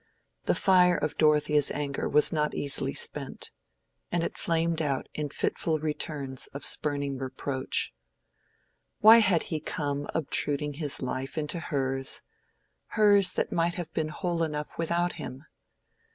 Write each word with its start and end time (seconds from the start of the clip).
The 0.45 0.55
fire 0.55 0.97
of 0.97 1.19
Dorothea's 1.19 1.69
anger 1.69 2.09
was 2.09 2.33
not 2.33 2.55
easily 2.55 2.95
spent, 2.95 3.51
and 4.11 4.23
it 4.23 4.35
flamed 4.35 4.81
out 4.81 5.07
in 5.13 5.29
fitful 5.29 5.77
returns 5.77 6.47
of 6.55 6.65
spurning 6.65 7.19
reproach. 7.19 7.93
Why 9.01 9.19
had 9.19 9.43
he 9.53 9.59
come 9.59 10.09
obtruding 10.15 10.73
his 10.79 11.03
life 11.03 11.37
into 11.37 11.59
hers, 11.59 12.23
hers 12.93 13.33
that 13.33 13.51
might 13.51 13.75
have 13.75 13.93
been 13.93 14.09
whole 14.09 14.41
enough 14.41 14.75
without 14.75 15.13
him? 15.21 15.43